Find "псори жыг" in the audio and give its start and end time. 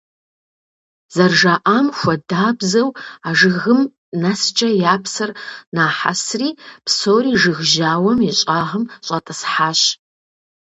6.85-7.59